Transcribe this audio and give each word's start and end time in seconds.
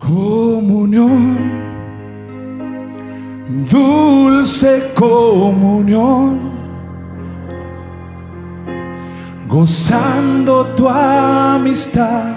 Comunión, 0.00 1.36
dulce 3.70 4.90
comunión, 4.94 6.40
gozando 9.46 10.64
tu 10.74 10.88
amistad, 10.88 12.34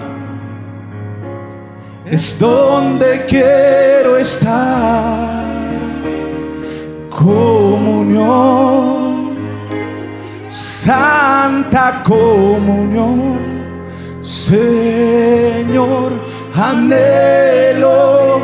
es 2.04 2.38
donde 2.38 3.24
quiero 3.26 4.18
estar. 4.18 5.42
Comunión, 7.08 8.24
santa 10.50 12.02
comunión, 12.04 13.38
Señor 14.20 15.14
anhelo 16.56 18.40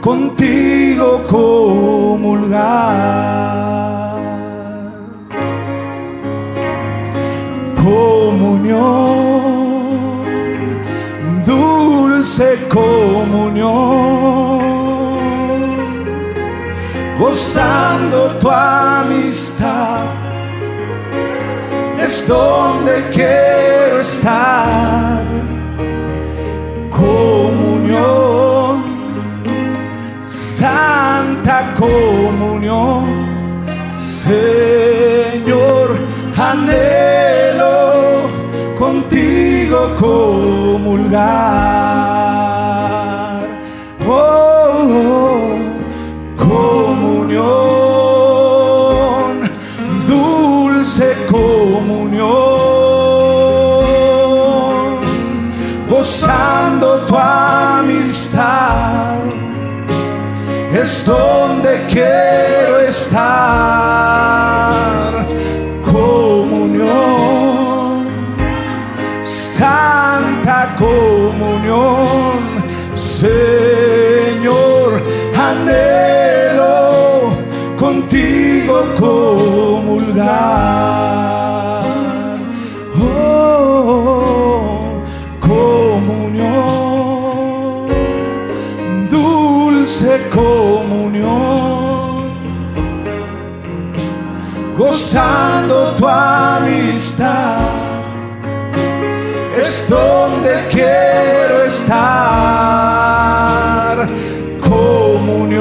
contigo 0.00 1.22
comulgar. 1.26 2.60
Comunión, 7.74 8.78
dulce 11.44 12.58
comunión, 12.68 13.70
gozando 17.18 18.36
tu 18.38 18.48
amistad, 18.50 20.04
es 21.98 22.28
donde 22.28 23.10
quiero 23.12 23.98
estar 23.98 25.20
santa 30.60 31.58
comunión, 31.74 33.02
Señor, 33.96 35.86
anhelo 36.36 37.78
contigo 38.78 39.78
comulgar. 39.98 41.20
Oh, 44.06 45.56
comunión, 46.36 47.40
dulce 50.06 51.08
comunión, 51.30 52.28
gozando 55.88 56.59
es 60.80 61.04
donde 61.04 61.86
quiero 61.88 62.78
estar. 62.80 64.19
Gozando 94.80 95.94
tu 95.94 96.08
amistad, 96.08 97.68
es 99.54 99.86
donde 99.90 100.52
quiero 100.70 101.64
estar. 101.64 101.98
Comunión, 104.58 105.60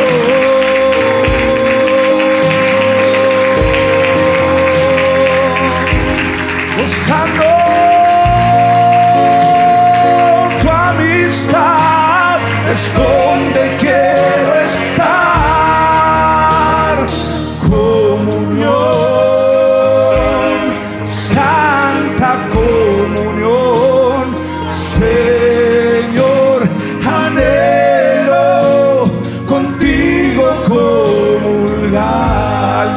gozando 6.76 7.44
tu 10.60 10.68
amistad 10.68 12.38
es 12.70 12.94
donde 12.94 13.76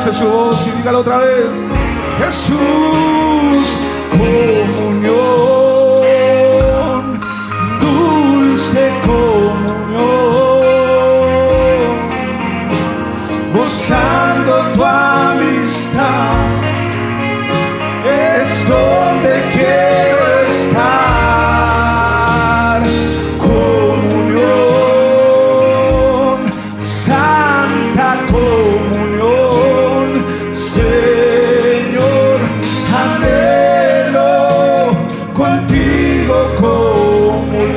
Alce 0.05 0.19
su 0.19 0.27
voz 0.29 0.67
y 0.67 0.71
dígalo 0.71 0.99
otra 0.99 1.19
vez. 1.19 1.65
Jesús, 2.17 2.57
comunión, 4.11 5.13
dulce 7.79 8.91
comunión, 9.05 10.03
gozando 13.53 14.71
tu 14.73 14.83
amistad, 14.83 16.35
es 18.03 18.67
donde 18.67 19.49
quiero 19.53 19.92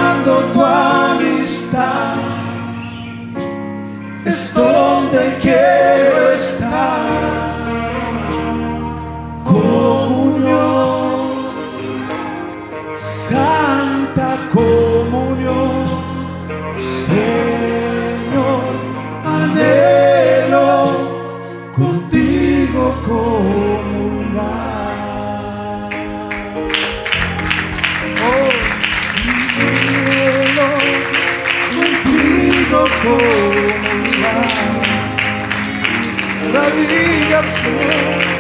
Cada 36.52 36.70
día 36.70 37.40
soy 37.42 38.38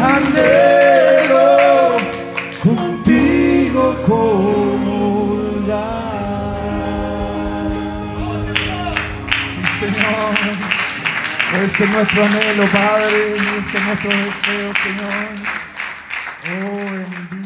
anhelo 0.00 1.48
contigo 2.62 3.82
comulgar. 4.06 5.74
Sí, 9.54 9.62
Señor. 9.80 10.34
Ese 11.64 11.84
es 11.84 11.90
nuestro 11.90 12.24
anhelo, 12.24 12.64
Padre. 12.66 13.36
Ese 13.58 13.78
es 13.78 13.84
nuestro 13.84 14.10
deseo, 14.10 14.72
Señor. 14.84 15.26
Oh, 16.46 16.90
bendito. 16.92 17.43